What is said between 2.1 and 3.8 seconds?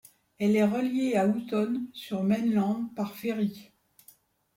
Mainland, par ferry.